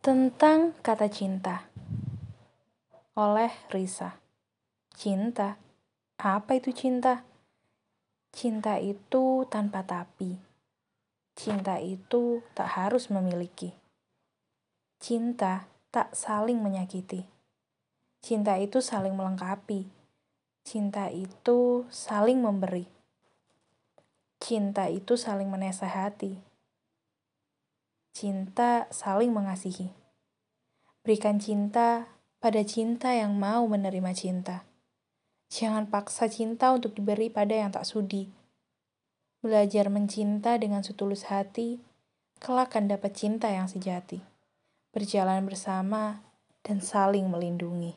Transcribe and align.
Tentang 0.00 0.72
kata 0.80 1.12
cinta 1.12 1.68
oleh 3.12 3.52
Risa. 3.68 4.16
Cinta? 4.96 5.60
Apa 6.16 6.56
itu 6.56 6.72
cinta? 6.72 7.28
Cinta 8.32 8.80
itu 8.80 9.44
tanpa 9.52 9.84
tapi. 9.84 10.40
Cinta 11.36 11.76
itu 11.84 12.40
tak 12.56 12.80
harus 12.80 13.12
memiliki. 13.12 13.76
Cinta 14.96 15.68
tak 15.92 16.16
saling 16.16 16.64
menyakiti. 16.64 17.28
Cinta 18.24 18.56
itu 18.56 18.80
saling 18.80 19.12
melengkapi. 19.12 19.84
Cinta 20.64 21.12
itu 21.12 21.84
saling 21.92 22.40
memberi. 22.40 22.88
Cinta 24.40 24.88
itu 24.88 25.20
saling 25.20 25.52
menasehati 25.52 26.49
cinta 28.20 28.84
saling 28.92 29.32
mengasihi. 29.32 29.96
Berikan 31.00 31.40
cinta 31.40 32.04
pada 32.36 32.60
cinta 32.68 33.16
yang 33.16 33.32
mau 33.32 33.64
menerima 33.64 34.12
cinta. 34.12 34.68
Jangan 35.48 35.88
paksa 35.88 36.28
cinta 36.28 36.68
untuk 36.76 36.92
diberi 36.92 37.32
pada 37.32 37.56
yang 37.56 37.72
tak 37.72 37.88
sudi. 37.88 38.28
Belajar 39.40 39.88
mencinta 39.88 40.60
dengan 40.60 40.84
setulus 40.84 41.32
hati, 41.32 41.80
kelak 42.36 42.76
akan 42.76 42.92
dapat 42.92 43.16
cinta 43.16 43.48
yang 43.48 43.72
sejati. 43.72 44.20
Berjalan 44.92 45.40
bersama 45.48 46.20
dan 46.60 46.84
saling 46.84 47.24
melindungi. 47.24 47.96